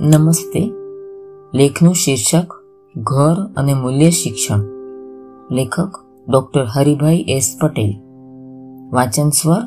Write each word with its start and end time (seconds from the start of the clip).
નમસ્તે. 0.00 0.72
લેખનું 1.54 1.94
શીર્ષક 1.94 2.46
ઘર 2.96 3.34
અને 3.56 3.74
મૂલ્ય 3.74 4.10
શિક્ષણ. 4.10 4.60
લેખક 5.50 5.90
ડોક્ટર 6.28 6.64
હરિભાઈ 6.64 7.24
એસ 7.28 7.58
પટેલ. 7.60 8.00
વાચન 8.92 9.30
સ્વર 9.30 9.60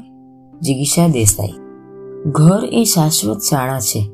જિગીષા 0.61 1.07
દેસાઈ. 1.07 1.49
ઘર 2.25 2.59
એ 2.71 2.83
શાશ્વત 2.83 3.37
શાળા 3.37 3.79
છે. 3.79 4.09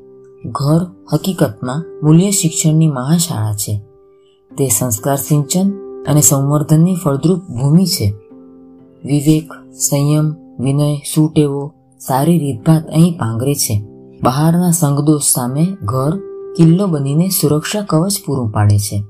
ઘર 0.46 1.06
હકીકતમાં 1.14 2.06
મૂલ્ય 2.06 2.32
શિક્ષણની 2.32 2.88
મહાશાળા 2.88 3.54
છે. 3.54 3.82
તે 4.58 4.68
સંસ્કાર 4.68 5.16
સિંચન 5.16 5.70
અને 6.08 6.22
સંવર્ધનની 6.22 6.96
ફળદ્રુપ 6.96 7.40
ભૂમિ 7.40 7.86
છે. 7.86 8.14
વિવેક, 9.06 9.72
સંયમ, 9.72 10.34
વિનય 10.60 10.96
સુટેવો 11.16 11.74
સારી 12.00 12.40
રીતભાત 12.40 12.88
અહીં 12.88 13.18
પાંગરે 13.20 13.56
છે. 13.56 13.95
બહારના 14.24 14.72
સંગદોષ 14.72 15.22
સામે 15.22 15.78
ઘર, 15.84 16.18
કિલ્લો 16.58 16.88
બનીને 16.88 17.30
સુરક્ષા 17.30 17.82
કવચ 17.82 18.14
પૂરું 18.26 18.52
પાડે 18.52 18.78
છે. 18.78 19.04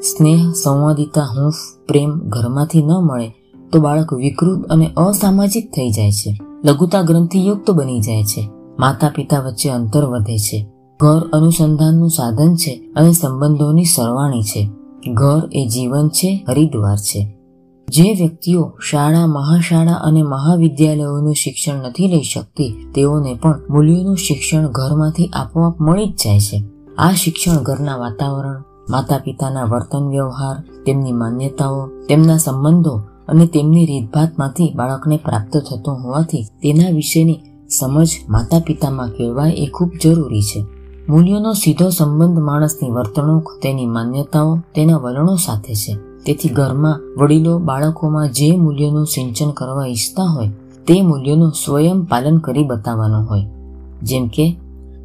સ્નેહ, 0.00 0.52
સંવાદિતા, 0.52 1.20
હૂંફ, 1.20 1.54
પ્રેમ 1.88 2.10
ઘરમાંથી 2.10 2.82
ન 2.82 2.90
મળે 2.90 3.28
તો 3.72 3.80
બાળક 3.80 4.12
વિકૃત 4.12 4.66
અને 4.66 4.90
અસામાજિક 4.96 5.70
થઈ 5.70 5.90
જાય 5.90 6.10
છે. 6.10 6.38
લઘુતા 6.64 7.02
ગ્રંથિયુક્ત 7.02 7.70
બની 7.70 8.00
જાય 8.00 8.24
છે. 8.24 8.50
માતા 8.78 9.08
પિતા 9.08 9.40
વચ્ચે 9.40 9.70
અંતર 9.70 10.04
વધે 10.04 10.38
છે. 10.38 10.66
ઘર 11.00 11.30
અનુસંધાનનું 11.32 12.08
સાધન 12.08 12.54
છે 12.54 12.92
અને 12.96 13.12
સંબંધોની 13.12 13.84
સરવાણી 13.84 14.42
છે. 14.42 14.70
ઘર 15.12 15.48
એ 15.52 15.66
જીવન 15.66 16.08
છે, 16.08 16.44
હરિદ્વાર 16.48 16.96
છે. 16.96 17.33
જે 17.88 18.12
વ્યક્તિઓ 18.12 18.72
શાળા, 18.90 19.26
મહાશાળા 19.26 19.92
અને 19.92 20.22
મહાવિદ્યાલયોનું 20.22 21.34
શિક્ષણ 21.34 21.88
નથી 21.88 22.08
લઈ 22.08 22.22
શકતી, 22.22 22.86
તેઓને 22.94 23.38
પણ 23.42 23.60
મૂલ્યોનું 23.70 24.16
શિક્ષણ 24.16 24.68
ઘરમાંથી 24.68 25.26
આપોઆપ 25.26 25.80
મળી 25.80 26.06
જ 26.06 26.16
જાય 26.16 26.38
છે. 26.38 26.64
આ 26.98 27.12
શિક્ષણ 27.12 27.62
ઘરના 27.62 27.96
વાતાવરણ 27.96 28.62
માતા 28.90 29.18
પિતાના 29.18 29.64
વર્તન 29.64 30.08
વ્યવહાર, 30.08 30.82
તેમની 30.86 31.12
માન્યતાઓ, 31.12 31.88
તેમના 32.08 32.36
સંબંધો 32.36 33.00
અને 33.28 33.46
તેમની 33.46 33.86
રીતભાતમાંથી 33.86 34.72
બાળકને 34.76 35.16
પ્રાપ્ત 35.16 35.56
થતું 35.56 36.04
હોવાથી 36.04 36.44
તેના 36.62 36.90
વિશેની 36.90 37.40
સમજ 37.78 38.08
માતા 38.28 38.60
પિતામાં 38.60 39.08
કેળવાય 39.08 39.52
એ 39.52 39.66
ખૂબ 39.66 39.90
જરૂરી 40.02 40.42
છે. 40.42 40.64
મૂલ્યોનો 41.08 41.52
સીધો 41.52 41.88
સંબંધ 41.88 42.38
માણસની 42.38 42.90
વર્તણૂક, 42.90 43.50
તેની 43.62 43.86
માન્યતાઓ, 43.86 44.58
તેના 44.74 44.96
વલણો 44.96 45.36
સાથે 45.36 45.74
છે. 45.74 46.13
તેથી 46.26 46.48
ઘરમાં 46.48 47.00
વડીલો 47.18 47.58
બાળકોમાં 47.58 48.32
જે 48.32 48.56
મૂલ્યોનું 48.56 49.06
સિંચન 49.06 49.50
કરવા 49.50 49.86
ઈચ્છતા 49.86 50.24
હોય, 50.24 50.48
તે 50.86 51.02
મૂલ્યોનું 51.02 51.52
સ્વયં 51.52 52.02
પાલન 52.02 52.38
કરી 52.38 52.64
બતાવવાનું 52.64 53.30
હોય. 53.30 53.40
જેમ 54.02 54.28
કે, 54.28 54.56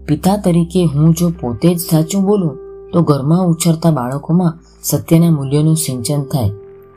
પિતા 0.08 0.38
તરીકે 0.38 0.86
હું 0.86 1.16
જો 1.16 1.30
પોતે 1.30 1.76
જ 1.76 1.80
સાચું 1.80 2.24
બોલું, 2.24 2.58
તો 2.94 3.02
ઘરમાં 3.02 3.48
ઉછરતા 3.48 3.92
બાળકોમાં 3.92 4.60
સત્યના 4.84 5.30
મૂલ્યોનું 5.30 5.76
સિંચન 5.76 6.24
થાય. 6.24 6.52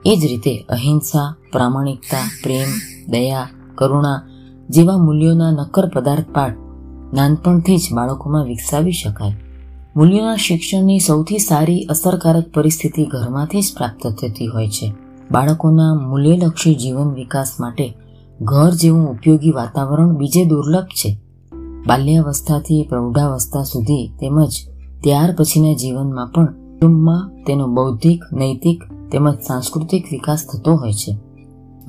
એ 0.06 0.16
જ 0.16 0.24
રીતે 0.24 0.64
અહિંસા, 0.68 1.34
પ્રામાણિકતા, 1.52 2.30
પ્રેમ, 2.42 2.68
દયા, 3.08 3.48
કરુણા 3.74 4.22
જેવા 4.70 4.96
મૂલ્યોના 4.96 5.50
નક્કર 5.50 5.88
પદાર્થ 5.88 6.24
પાઠ 6.34 6.56
નાનપણથી 7.14 7.76
જ 7.76 7.80
બાળકોમાં 7.92 8.44
વિકસાવી 8.44 8.92
શકાય. 8.92 9.36
મૂલ્યોના 9.96 10.36
શિક્ષણની 10.36 10.98
સૌથી 10.98 11.38
સારી 11.38 11.82
અસરકારક 11.82 12.44
પરિસ્થિતિ 12.54 13.04
ઘરમાંથી 13.04 13.60
જ 13.60 13.64
પ્રાપ્ત 13.76 14.06
થતી 14.06 14.46
હોય 14.46 14.68
છે. 14.68 14.92
બાળકોના 15.30 15.94
મૂલ્યલક્ષી 15.94 16.74
જીવન 16.74 17.12
વિકાસ 17.12 17.52
માટે 17.60 17.94
ઘર 18.40 18.70
જેવું 18.70 19.10
ઉપયોગી 19.10 19.50
વાતાવરણ 19.50 20.16
બીજે 20.16 20.44
દુર્લભ 20.44 20.84
છે. 20.84 21.18
બાલ્યાવસ્થાથી 21.86 22.86
પ્રૌઢાવસ્થા 22.88 23.62
સુધી 23.62 24.10
તેમજ 24.20 24.52
ત્યાર 25.02 25.34
પછીના 25.38 25.72
જીવનમાં 25.72 26.32
પણ 26.32 26.46
કુટુંબમાં 26.46 27.44
તેનો 27.44 27.66
બૌદ્ધિક, 27.66 28.22
નૈતિક 28.32 28.82
તેમજ 29.12 29.40
સાંસ્કૃતિક 29.40 30.04
વિકાસ 30.12 30.46
થતો 30.52 30.74
હોય 30.74 30.92
છે. 30.92 31.18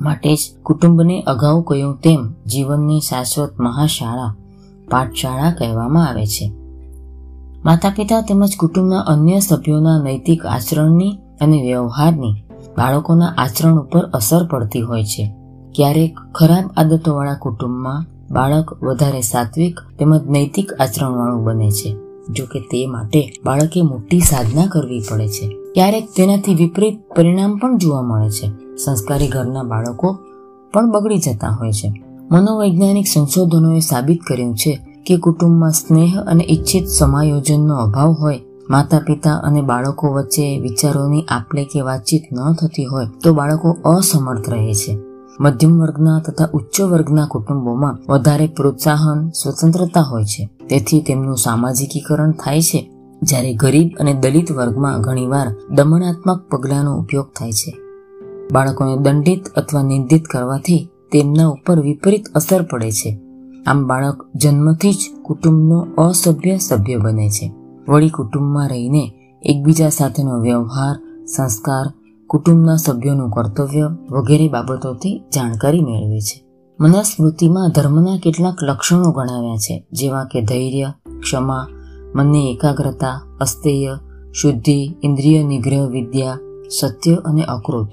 માટે 0.00 0.34
જ 0.34 0.38
કુટુંબને 0.62 1.22
અગાઉ 1.22 1.62
કહ્યું 1.62 2.00
તેમ 2.00 2.32
જીવનની 2.46 3.00
શાશ્વત 3.00 3.60
મહાશાળા, 3.60 4.36
પાઠશાળા 4.90 5.50
કહેવામાં 5.50 6.08
આવે 6.08 6.26
છે. 6.26 6.52
માતા 7.64 7.90
પિતા 7.90 8.20
તેમજ 8.20 8.56
કુટુંબના 8.58 9.00
અન્ય 9.00 9.40
સભ્યોના 9.40 10.02
નૈતિક 10.02 10.46
આચરણની 10.46 11.18
અને 11.40 11.62
વ્યવહારની 11.62 12.34
બાળકોના 12.78 13.26
આચરણ 13.38 13.78
ઉપર 13.78 14.00
અસર 14.00 14.46
પડતી 14.46 14.80
હોય 14.80 15.04
છે. 15.04 15.34
ક્યારેક 15.74 16.16
ખરાબ 16.34 16.70
આદતોવાળા 16.76 17.34
કુટુંબમાં 17.34 18.04
બાળક 18.34 18.82
વધારે 18.82 19.20
સાત્વિક 19.20 19.80
તેમજ 19.98 20.26
નૈતિક 20.26 20.72
આચરણવાળું 20.72 21.44
બને 21.44 21.70
છે. 21.70 21.96
જો 22.32 22.44
કે 22.46 22.60
તે 22.60 22.86
માટે 22.86 23.32
બાળકે 23.44 23.82
મોટી 23.82 24.20
સાધના 24.20 24.66
કરવી 24.66 25.02
પડે 25.10 25.28
છે. 25.28 25.48
ક્યારેક 25.74 26.08
તેનાથી 26.16 26.54
વિપરીત 26.54 26.98
પરિણામ 27.16 27.56
પણ 27.56 27.78
જોવા 27.78 28.02
મળે 28.02 28.30
છે. 28.30 28.76
સંસ્કારી 28.76 29.28
ઘરના 29.28 29.62
બાળકો 29.62 30.18
પણ 30.72 30.90
બગડી 30.90 31.18
જતા 31.18 31.48
હોય 31.48 31.72
છે. 31.72 32.02
મનોવૈજ્ઞાનિક 32.30 33.06
સંશોધનોએ 33.06 33.80
સાબિત 33.80 34.20
કર્યું 34.22 34.56
છે 34.56 34.93
કે 35.06 35.16
કુટુંબમાં 35.16 35.70
સ્નેહ 35.70 36.20
અને 36.20 36.44
ઇચ્છિત 36.44 36.86
સમાયોજનનો 36.86 37.74
અભાવ 37.74 38.12
હોય 38.12 38.40
માતા 38.70 38.98
પિતા 38.98 39.34
અને 39.36 39.62
બાળકો 39.62 40.12
વચ્ચે 40.12 40.58
વિચારોની 40.58 41.24
આપલે 41.28 41.64
કે 41.64 41.80
વાતચીત 41.80 42.22
ન 42.32 42.52
થતી 42.52 42.84
હોય, 42.84 43.06
તો 43.22 43.32
બાળકો 43.32 43.70
અસમર્થ 43.70 44.50
રહે 44.50 44.74
છે. 44.74 44.98
મધ્યમ 45.40 45.80
વર્ગના 45.80 46.22
તથા 46.26 46.48
ઉચ્ચ 46.52 46.80
વર્ગના 46.80 47.26
કુટુંબોમાં 47.26 47.98
વધારે 48.08 48.46
પ્રોત્સાહન, 48.46 49.28
સ્વતંત્રતા 49.28 50.00
હોય 50.00 50.24
છે. 50.24 50.50
તેથી 50.68 51.02
તેમનું 51.02 51.36
સામાજિકીકરણ 51.36 52.32
થાય 52.32 52.62
છે. 52.62 52.90
જ્યારે 53.22 53.54
ગરીબ 53.54 53.90
અને 54.00 54.14
દલિત 54.14 54.52
વર્ગમાં 54.52 55.00
ઘણીવાર 55.00 55.54
દમનાત્મક 55.70 56.48
પગલાંનો 56.50 56.98
ઉપયોગ 56.98 57.26
થાય 57.38 57.52
છે. 57.52 57.78
બાળકોને 58.52 58.96
દંડિત 58.96 59.48
અથવા 59.48 59.82
નિંદિત 59.82 60.24
કરવાથી 60.24 60.88
તેમના 61.12 61.48
ઉપર 61.48 61.80
વિપરીત 61.80 62.24
અસર 62.34 62.62
પડે 62.62 62.90
છે. 62.90 63.20
આમ 63.66 63.86
બાળક 63.86 64.26
જન્મથી 64.34 64.92
જ 64.92 64.96
કુટુંબનો 65.22 65.86
અસભ્ય 65.98 66.58
સભ્ય 66.58 66.96
બને 66.96 67.28
છે. 67.28 67.52
વળી 67.88 68.08
કુટુંબમાં 68.08 68.68
રહીને 68.68 69.12
એકબીજા 69.42 69.88
સાથેનો 69.88 70.40
વ્યવહાર, 70.40 71.24
સંસ્કાર, 71.26 71.92
કુટુંબના 72.26 72.76
સભ્યોનું 72.76 73.30
કર્તવ્ય 73.30 73.90
વગેરે 74.10 74.48
બાબતોથી 74.48 75.22
જાણકારી 75.34 75.80
મેળવે 75.80 76.20
છે. 76.20 76.44
મનસ્મૃતિમાં 76.80 77.70
ધર્મના 77.70 78.18
કેટલાક 78.18 78.62
લક્ષણો 78.62 79.12
ગણાવ્યા 79.12 79.56
છે, 79.56 79.86
જેવા 79.92 80.24
કે 80.24 80.42
ધૈર્ય, 80.42 80.92
ક્ષમા, 81.20 81.66
મનની 82.14 82.52
એકાગ્રતા, 82.52 83.20
અસ્તેય, 83.40 83.98
શુદ્ધિ, 84.32 84.96
ઇન્દ્રિય 85.02 85.42
નિગ્રહ, 85.42 85.88
વિદ્યા, 85.88 86.38
સત્ય 86.80 87.14
અને 87.14 87.42
અકૃત 87.42 87.88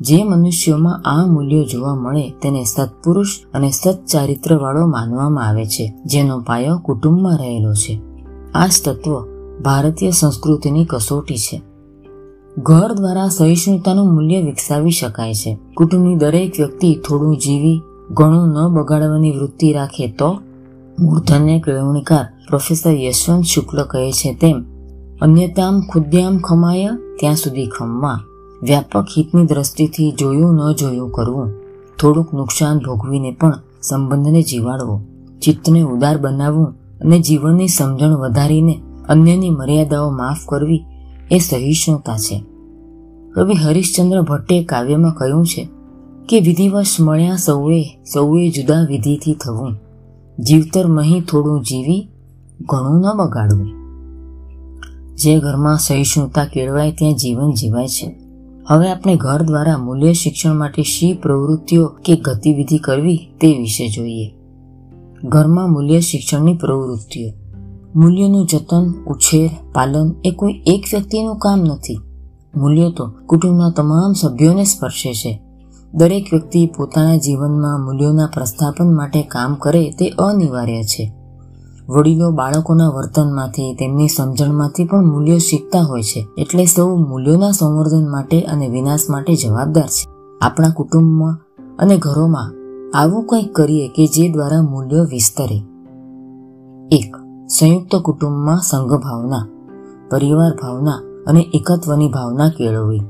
જે 0.00 0.24
મનુષ્યોમાં 0.24 1.02
આ 1.02 1.26
મૂલ્યો 1.26 1.64
જોવા 1.64 1.94
મળે 1.94 2.30
તેને 2.30 2.64
સત્પુરુષ 2.64 3.26
અને 3.54 3.70
સચ્ચારિત્રવાળો 3.70 4.86
માનવામાં 4.86 5.48
આવે 5.48 5.66
છે, 5.66 5.94
જેનો 6.04 6.40
પાયો 6.40 6.78
કુટુંબમાં 6.78 7.38
રહેલો 7.38 7.74
છે. 7.74 8.00
આ 8.54 8.66
તત્વ 8.84 9.24
ભારતીય 9.62 10.10
સંસ્કૃતિની 10.10 10.84
કસોટી 10.84 11.36
છે. 11.36 11.62
ઘર 12.58 12.92
દ્વારા 12.92 13.28
સહિષ્ણુતાનું 13.28 14.14
મૂલ્ય 14.14 14.40
વિકસાવી 14.40 14.90
શકાય 14.90 15.34
છે. 15.34 15.58
કુટુંબની 15.76 16.16
દરેક 16.16 16.52
વ્યક્તિ 16.58 16.94
થોડું 17.08 17.36
જીવી, 17.36 17.80
ઘણું 18.10 18.48
ન 18.48 18.68
બગાડવાની 18.68 19.32
વૃત્તિ 19.32 19.72
રાખે 19.72 20.08
તો? 20.08 20.40
મૂર્ધન્ય 21.00 21.60
કેળવણીકાર 21.60 22.26
પ્રોફેસર 22.48 22.90
યશવંત 22.90 23.44
શુક્લ 23.44 23.82
કહે 23.82 24.12
છે 24.12 24.34
તેમ, 24.34 24.64
અન્યતામ 25.22 25.80
ખુદ્યામ 25.80 26.38
ખમાય, 26.38 26.88
ત્યાં 27.20 27.34
સુધી 27.34 27.66
ખમવા. 27.66 28.20
વ્યાપક 28.62 29.04
હિતની 29.16 29.46
દ્રષ્ટિથી 29.46 30.12
જોયું 30.12 30.54
ન 30.54 30.72
જોયું 30.72 31.10
કરવું. 31.10 31.52
થોડુંક 32.00 32.34
નુકસાન 32.34 32.78
ભોગવીને 32.78 33.36
પણ 33.40 33.52
સંબંધને 33.82 34.42
જીવાડવો. 34.42 35.00
ચિત્તને 35.42 35.82
ઉદાર 35.82 36.18
બનાવવું 36.18 36.66
અને 37.00 37.20
જીવનની 37.20 37.68
સમજણ 37.68 38.14
વધારીને 38.14 38.82
અન્યની 39.08 39.50
મર્યાદાઓ 39.50 40.10
માફ 40.10 40.36
કરવી 40.48 40.84
એ 41.30 41.38
સહિષ્ણુતા 41.38 42.18
છે. 42.18 42.44
કવિ 43.34 43.54
હરિશ્ચંદ્ર 43.54 44.22
ભટ્ટે 44.22 44.64
કાવ્યમાં 44.64 45.14
કહ્યું 45.14 45.46
છે 45.46 45.68
કે 46.28 46.40
વિધિવશ 46.40 46.96
મળ્યા 47.00 47.36
સૌએ 47.36 47.82
સૌએ 47.82 48.50
જુદા 48.50 48.86
વિધિથી 48.88 49.34
થવું. 49.34 49.76
જીવતર 50.38 50.86
મહી 50.86 51.20
થોડું 51.20 51.62
જીવી, 51.62 52.08
ઘણું 52.60 53.00
ન 53.00 53.16
બગાડવું. 53.16 53.68
જે 55.16 55.38
ઘરમાં 55.38 55.78
સહિષ્ણુતા 55.78 56.44
કેળવાય, 56.44 56.92
ત્યાં 56.92 57.14
જીવન 57.14 57.52
જીવાય 57.52 57.88
છે. 57.88 58.19
હવે 58.70 58.90
આપણે 58.90 59.16
ઘર 59.16 59.42
દ્વારા 59.42 59.78
મૂલ્ય 59.78 60.12
શિક્ષણ 60.12 60.54
માટે 60.54 60.82
શી 60.82 61.12
પ્રવૃત્તિઓ 61.12 61.86
કે 61.86 62.16
ગતિવિધિ 62.16 62.78
કરવી 62.78 63.16
તે 63.40 63.56
વિશે 63.58 63.88
જોઈએ. 63.88 64.34
ઘરમાં 65.24 65.72
મૂલ્ય 65.72 66.00
શિક્ષણની 66.00 66.54
પ્રવૃત્તિઓ. 66.54 67.30
મૂલ્યનું 67.96 68.46
જતન, 68.46 68.94
ઉછેર, 69.06 69.50
પાલન 69.72 70.14
એ 70.24 70.30
કોઈ 70.30 70.52
એક 70.66 70.94
વ્યક્તિનું 70.94 71.38
કામ 71.38 71.60
નથી. 71.60 72.00
મૂલ્યો 72.56 72.90
તો 72.90 73.10
કુટુંબના 73.26 73.70
તમામ 73.70 74.12
સભ્યોને 74.12 74.64
સ્પર્શે 74.64 75.14
છે. 75.14 75.42
દરેક 75.94 76.26
વ્યક્તિ 76.32 76.66
પોતાના 76.66 77.16
જીવનમાં 77.16 77.84
મૂલ્યોના 77.84 78.26
પ્રસ્થાપન 78.26 78.94
માટે 78.94 79.22
કામ 79.22 79.54
કરે 79.54 79.90
તે 79.90 80.08
અનિવાર્ય 80.08 80.82
છે. 80.82 81.12
વડીલો 81.90 82.30
બાળકોના 82.30 82.88
વર્તનમાંથી, 82.88 83.74
તેમની 83.74 84.08
સમજણમાંથી 84.08 84.84
પણ 84.84 85.04
મૂલ્યો 85.04 85.38
શીખતા 85.38 85.80
હોય 85.80 86.02
છે. 86.02 86.26
એટલે 86.38 86.64
સૌ 86.64 86.96
મૂલ્યોના 86.96 87.50
સંવર્ધન 87.50 88.10
માટે 88.10 88.42
અને 88.42 88.68
વિનાશ 88.68 89.00
માટે 89.10 89.34
જવાબદાર 89.34 89.86
છે. 89.86 90.10
આપણા 90.40 90.68
કુટુંબમાં 90.68 91.38
અને 91.78 91.96
ઘરોમાં 91.96 92.52
આવું 92.94 93.26
કંઈક 93.26 93.54
કરીએ 93.54 93.88
કે 93.88 94.06
જે 94.06 94.32
દ્વારા 94.32 94.62
મૂલ્યો 94.62 95.04
વિસ્તરે. 95.04 95.62
એક, 96.96 97.16
સંયુક્ત 97.58 97.96
કુટુંબમાં 97.96 98.58
સંઘ 98.58 98.92
ભાવના 98.92 99.48
પરિવાર 100.10 100.52
ભાવના 100.62 101.24
અને 101.26 101.40
એકત્વની 101.40 102.08
ભાવના 102.08 102.48
કેળવવી. 102.48 103.00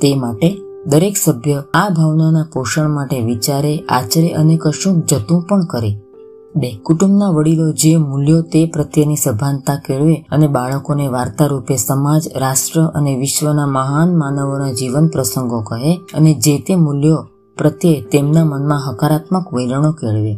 તે 0.00 0.14
માટે 0.14 0.58
દરેક 0.86 1.16
સભ્ય 1.16 1.62
આ 1.74 1.88
ભાવનાના 1.88 2.46
પોષણ 2.52 2.88
માટે 2.88 3.20
વિચારે, 3.20 3.78
આચરે 3.78 4.28
અને 4.28 4.56
કશું 4.56 5.00
જતું 5.00 5.42
પણ 5.42 5.64
કરે. 5.64 6.09
બે 6.56 6.76
કુટુંબના 6.76 7.28
વડીલો 7.28 7.72
જે 7.72 7.96
મૂલ્યો 7.96 8.42
તે 8.42 8.66
પ્રત્યેની 8.66 9.16
સભાનતા 9.16 9.76
કેળવે 9.76 10.14
અને 10.30 10.46
બાળકોને 10.46 11.08
વાર્તા 11.08 11.46
રૂપે 11.46 11.76
સમાજ, 11.76 12.28
રાષ્ટ્ર 12.36 12.86
અને 12.86 13.16
વિશ્વના 13.16 13.66
મહાન 13.66 14.18
માનવોના 14.18 14.72
જીવન 14.72 15.06
પ્રસંગો 15.08 15.60
કહે 15.60 16.00
અને 16.14 16.34
જે 16.34 16.58
તે 16.58 16.76
મૂલ્યો 16.76 17.28
પ્રત્યે 17.56 18.00
તેમના 18.00 18.44
મનમાં 18.44 18.90
હકારાત્મક 18.90 19.54
વલણો 19.54 19.92
કેળવે. 19.92 20.34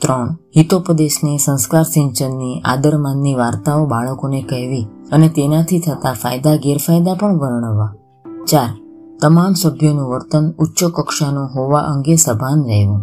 ત્રણ, 0.00 0.28
હિતોપદેશની 0.56 1.38
સંસ્કાર 1.38 1.82
સિંચનની 1.82 2.60
આદરમાનની 2.64 3.34
વાર્તાઓ 3.34 3.86
બાળકોને 3.86 4.42
કહેવી 4.42 4.86
અને 5.12 5.28
તેનાથી 5.28 5.80
થતા 5.80 6.12
ફાયદા, 6.12 6.56
ગેરફાયદા 6.56 7.14
પણ 7.14 7.38
વર્ણવવા. 7.38 7.94
ચાર, 8.48 8.68
તમામ 9.22 9.52
સભ્યોનું 9.52 10.08
વર્તન 10.08 10.52
ઉચ્ચ 10.58 10.84
કક્ષાનું 10.84 11.48
હોવા 11.54 11.80
અંગે 11.80 12.16
સભાન 12.16 12.66
રહેવું. 12.66 13.00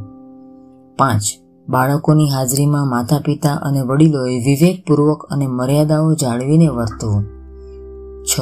પાંચ 0.97 1.21
બાળકોની 1.69 2.29
હાજરીમાં 2.29 2.89
માતા 2.89 3.19
પિતા 3.19 3.53
અને 3.53 3.81
વડીલોએ 3.81 4.39
વિવેકપૂર્વક 4.39 5.23
અને 5.23 5.47
મર્યાદાઓ 5.47 6.13
જાળવીને 6.13 6.67
વર્તવું. 6.67 7.23
છ. 8.23 8.39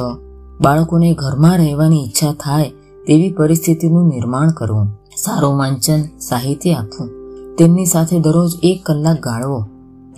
બાળકોને 0.60 1.14
ઘરમાં 1.14 1.56
રહેવાની 1.56 2.04
ઈચ્છા 2.04 2.32
થાય 2.32 2.70
તેવી 3.06 3.32
પરિસ્થિતિનું 3.32 4.08
નિર્માણ 4.08 4.50
કરવું. 4.50 4.88
સારું 5.16 5.58
વાંચન, 5.58 6.02
સાહિત્ય 6.18 6.72
આપવું. 6.74 7.10
તેમની 7.56 7.86
સાથે 7.86 8.20
દરરોજ 8.20 8.50
એક 8.62 8.82
કલાક 8.86 9.20
ગાળવો. 9.20 9.64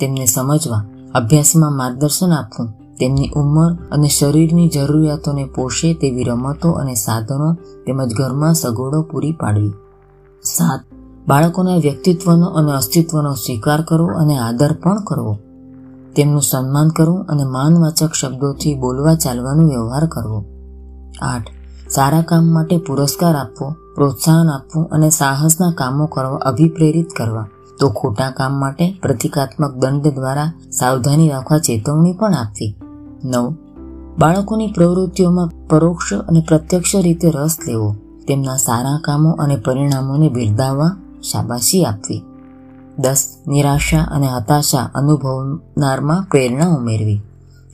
તેમને 0.01 0.27
સમજવા, 0.27 0.85
અભ્યાસમાં 1.15 1.77
માર્ગદર્શન 1.77 2.33
આપવું. 2.33 2.69
તેમની 3.01 3.29
ઉંમર 3.37 3.73
અને 3.93 4.09
શરીરની 4.09 4.69
જરૂરિયાતોને 4.69 5.45
પોષે 5.45 5.95
તેવી 5.95 6.25
રમતો 6.25 6.71
અને 6.71 6.95
સાધનો 6.95 7.55
તેમજ 7.87 8.15
ઘરમાં 8.15 8.55
સગવડો 8.55 9.03
પૂરી 9.03 9.33
પાડવી. 9.33 9.71
સાત. 10.43 10.81
બાળકોના 11.27 11.77
વ્યક્તિત્વનો 11.77 12.47
અને 12.47 12.73
અસ્તિત્વનો 12.73 13.35
સ્વીકાર 13.35 13.83
કરવો 13.83 14.07
અને 14.07 14.39
આદર 14.39 14.73
પણ 14.73 15.05
કરવો. 15.05 15.39
તેમનું 16.17 16.43
સન્માન 16.43 16.89
કરવું 16.89 17.27
અને 17.27 17.45
માનવાચક 17.45 18.13
શબ્દોથી 18.13 18.75
બોલવા 18.75 19.15
ચાલવાનો 19.15 19.69
વ્યવહાર 19.69 20.07
કરવો. 20.07 20.45
આઠ, 21.23 21.43
સારા 21.91 22.23
કામ 22.23 22.47
માટે 22.47 22.77
પુરસ્કાર 22.77 23.37
આપવો, 23.37 23.75
પ્રોત્સાહન 23.95 24.49
આપવું 24.49 24.85
અને 24.85 25.11
સાહસના 25.11 25.71
કામો 25.71 26.07
કરવા 26.07 26.37
અભિપ્રેરિત 26.37 27.07
કરવા. 27.17 27.49
તો 27.81 27.89
ખોટા 27.89 28.31
કામ 28.31 28.61
માટે 28.61 28.99
પ્રતિકાત્મક 29.03 29.75
દંડ 29.75 30.09
દ્વારા 30.09 30.53
સાવધાની 30.71 31.29
રાખવા 31.29 31.59
ચેતવણી 31.59 32.13
પણ 32.13 32.35
આપવી. 32.35 32.77
નવ, 33.25 33.55
બાળકોની 34.19 34.73
પ્રવૃત્તિઓમાં 34.73 35.69
પરોક્ષ 35.69 36.13
અને 36.13 36.45
પ્રત્યક્ષ 36.49 36.97
રીતે 36.97 37.31
રસ 37.31 37.57
લેવો. 37.69 37.97
તેમના 38.29 38.57
સારા 38.57 39.01
કામો 39.05 39.31
અને 39.31 39.57
પરિણામોને 39.57 40.29
બિરદાવવા 40.29 40.97
શાબાશી 41.31 41.85
આપવી. 41.85 42.23
દસ 42.99 43.35
નિરાશા 43.49 43.99
અને 43.99 44.27
હતાશા 44.27 44.91
અનુભવનારમાં 44.95 46.27
પ્રેરણા 46.31 46.69
ઉમેરવી. 46.69 47.21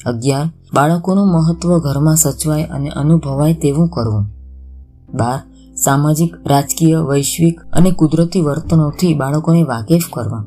અગિયાર, 0.06 0.52
બાળકોનું 0.74 1.28
મહત્વ 1.28 1.78
ઘરમાં 1.78 2.16
સચવાય 2.16 2.64
અને 2.64 2.88
અનુભવાય 2.88 3.54
તેવું 3.54 3.88
કરવું. 3.88 4.26
બાર, 5.14 5.40
સામાજિક, 5.76 6.34
રાજકીય, 6.46 6.96
વૈશ્વિક 6.96 7.60
અને 7.60 7.90
કુદરતી 7.90 8.40
વર્તનોથી 8.40 9.14
બાળકોને 9.14 9.62
વાકેફ 9.62 10.02
કરવા. 10.12 10.44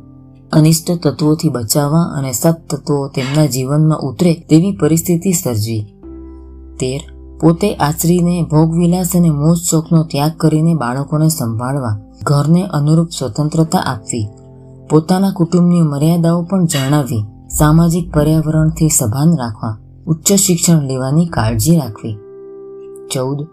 અનિષ્ટ 0.54 1.08
તત્વોથી 1.08 1.50
બચાવવા 1.50 2.02
અને 2.02 2.32
સત 2.32 2.58
તત્વો 2.70 3.08
તેમના 3.08 3.46
જીવનમાં 3.46 4.00
ઉતરે 4.00 4.34
તેવી 4.34 4.78
પરિસ્થિતિ 4.78 5.32
સર્જવી. 5.32 5.82
તેર, 6.80 7.02
પોતે 7.40 7.76
આચરીને 7.76 8.48
ભોગવિલાસ 8.52 9.12
અને 9.16 9.30
મોજ 9.30 9.58
શોખનો 9.58 10.04
ત્યાગ 10.04 10.32
કરીને 10.38 10.74
બાળકોને 10.74 11.30
સંભાળવા. 11.30 12.00
ઘરને 12.24 12.64
અનુરૂપ 12.64 13.08
સ્વતંત્રતા 13.20 13.80
આપવી. 13.80 14.28
પોતાના 14.90 15.32
કુટુંબની 15.32 15.82
મર્યાદાઓ 15.82 16.42
પણ 16.44 16.66
જણાવવી 16.66 17.24
સામાજિક 17.50 18.14
પર્યાવરણથી 18.14 18.90
સભાન 18.90 19.38
રાખવા, 19.38 19.78
ઉચ્ચ 20.08 20.34
શિક્ષણ 20.34 20.82
લેવાની 20.82 21.26
કાળજી 21.26 21.76
રાખવી. 21.76 22.18
ચૌદ. 23.14 23.48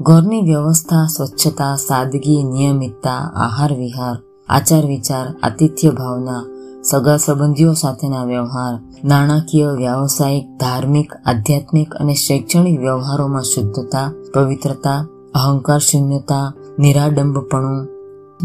ઘરની 0.00 0.42
વ્યવસ્થા, 0.42 1.06
સ્વચ્છતા, 1.06 1.76
સાદગી, 1.76 2.44
નિયમિતતા, 2.44 3.32
આહાર 3.36 3.72
વિહાર, 3.72 4.16
આચાર 4.48 4.86
વિચાર, 4.86 5.34
આતિથ્ય 5.42 5.90
ભાવના, 5.90 6.44
સગા 6.90 7.16
સંબંધીઓ 7.16 7.72
સાથેના 7.72 8.24
વ્યવહાર, 8.24 8.78
નાણાકીય, 9.04 9.66
વ્યાવસાયિક, 9.66 10.44
ધાર્મિક, 10.56 11.12
આધ્યાત્મિક 11.26 11.94
અને 11.94 12.14
શૈક્ષણિક 12.14 12.80
વ્યવહારોમાં 12.80 13.42
શુદ્ધતા, 13.42 14.12
પવિત્રતા, 14.34 15.06
અહંકાર 15.34 15.78
શૂન્યતા 15.78 16.52
નિરાડંબપણું, 16.80 17.88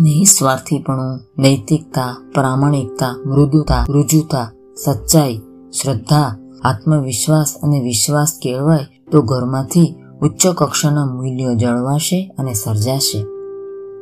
નિઃસ્વાર્થીપણું, 0.02 1.20
નૈતિકતા, 1.38 2.16
પ્રામાણિકતા, 2.34 3.14
મૃદુતા, 3.26 3.86
રુજુતા, 3.90 4.52
સચ્ચાઈ, 4.86 5.42
શ્રદ્ધા, 5.82 6.36
આત્મવિશ્વાસ 6.64 7.56
અને 7.64 7.82
વિશ્વાસ 7.82 8.40
કેળવાય 8.42 8.86
તો 9.12 9.22
ઘરમાંથી 9.22 9.96
ઉચ્ચ 10.22 10.48
કક્ષાના 10.48 11.06
મૂલ્યો 11.06 11.54
જળવાશે 11.54 12.32
અને 12.38 12.54
સર્જાશે. 12.54 13.26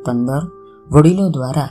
પંદર, 0.06 0.42
વડીલો 0.90 1.30
દ્વારા 1.30 1.70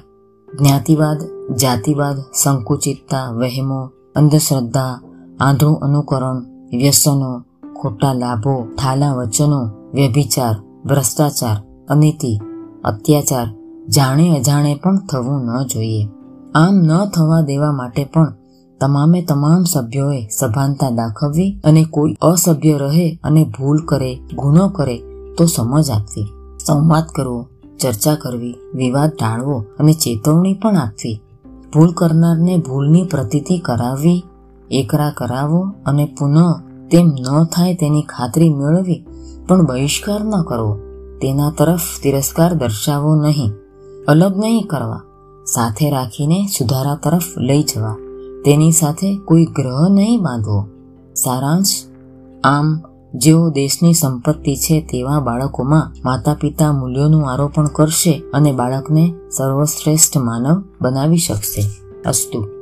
જ્ઞાતિવાદ, 0.60 1.18
જાતિવાદ, 1.56 2.18
સંકુચિતતા, 2.34 3.32
વહેમો, 3.32 3.82
અંધશ્રદ્ધા, 4.16 5.02
આંધળું 5.42 5.80
અનુકરણ, 5.80 6.40
વ્યસનો, 6.78 7.44
ખોટા 7.82 8.14
લાભો 8.14 8.68
થાલા 8.78 9.14
વચનો, 9.14 9.62
વ્યભિચાર, 9.94 10.56
ભ્રષ્ટાચાર, 10.86 11.58
અનીતિ 11.90 12.40
અત્યાચાર. 12.84 13.48
જાણે 13.90 14.30
અજાણે 14.30 14.76
પણ 14.84 14.98
થવું 14.98 15.46
ન 15.46 15.68
જોઈએ. 15.68 16.08
આમ 16.56 16.76
ન 16.76 17.06
થવા 17.06 17.42
દેવા 17.42 17.72
માટે 17.72 18.04
પણ 18.06 18.34
તમામે 18.80 19.22
તમામ 19.22 19.64
સભ્યોએ 19.64 20.28
સભાનતા 20.28 20.90
દાખવવી 20.90 21.62
અને 21.64 21.84
કોઈ 21.84 22.14
અસભ્ય 22.22 22.78
રહે 22.78 23.20
અને 23.24 23.44
ભૂલ 23.44 23.86
કરે, 23.86 24.16
ગુનો 24.16 24.70
કરે, 24.70 24.98
તો 25.38 25.46
સમજ 25.46 25.92
આપવી. 25.92 26.26
સંવાદ 26.66 27.04
કરવો, 27.16 27.48
ચર્ચા 27.82 28.16
કરવી, 28.16 28.56
વિવાદ 28.76 29.10
ટાળવો 29.10 29.64
અને 29.80 29.94
ચેતવણી 29.94 30.54
પણ 30.54 30.78
આપવી. 30.78 31.22
ભૂલ 31.74 31.92
કરનારને 31.92 32.58
ભૂલની 32.58 33.04
પ્રતીતિ 33.04 33.58
કરાવવી, 33.58 34.24
એકરા 34.72 35.12
કરાવો 35.18 35.74
અને 35.86 36.16
પુનઃ 36.20 36.38
તેમ 36.92 37.08
ન 37.08 37.44
થાય 37.44 37.76
તેની 37.76 38.02
ખાતરી 38.02 38.54
મેળવી 38.54 39.06
પણ 39.48 39.66
બહિષ્કાર 39.66 40.24
ન 40.24 40.44
કરવો. 40.44 40.80
તેના 41.24 41.52
તરફ 41.58 41.82
તિરસ્કાર 42.04 42.54
દર્શાવવો 42.54 43.16
નહીં. 43.16 43.52
અલગ 44.08 44.38
નહીં 44.38 44.68
કરવા. 44.68 45.02
સાથે 45.46 45.90
રાખીને 45.90 46.48
સુધારા 46.60 46.96
તરફ 46.96 47.24
લઈ 47.38 47.64
જવા. 47.64 47.96
તેની 48.46 48.72
સાથે 48.72 49.18
કોઈ 49.18 49.46
ગ્રહ 49.46 49.90
નહીં 49.90 50.24
બાંધવો. 50.24 50.68
સારાંશ, 51.16 51.84
આમ, 52.44 52.82
જેઓ 53.16 53.50
દેશની 53.50 53.94
સંપત્તિ 53.94 54.56
છે 54.56 54.82
તેવા 54.82 55.20
બાળકોમાં 55.20 55.92
માતા 56.06 56.34
પિતા 56.34 56.72
મૂલ્યોનું 56.72 57.32
આરોપણ 57.32 57.68
કરશે 57.68 58.24
અને 58.34 58.52
બાળકને 58.52 59.14
સર્વશ્રેષ્ઠ 59.38 60.18
માનવ 60.18 60.64
બનાવી 60.82 61.18
શકશે. 61.18 61.62
અસ્તુ. 62.06 62.53